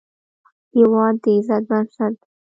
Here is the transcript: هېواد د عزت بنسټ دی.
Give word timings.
هېواد 0.77 1.15
د 1.23 1.25
عزت 1.35 1.63
بنسټ 1.69 2.13
دی. 2.21 2.27